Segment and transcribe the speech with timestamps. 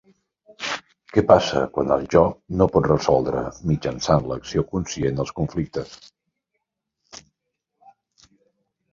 [1.15, 2.23] Què passa quan el jo
[2.61, 5.93] no pot resoldre mitjançant l'acció conscient els conflictes?